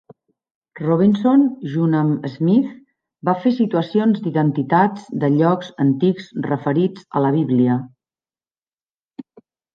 [0.83, 1.41] Robinson,
[1.73, 2.71] junt amb Smith,
[3.29, 7.79] va fer situacions d'identitats de llocs antics referits a la Bíblia.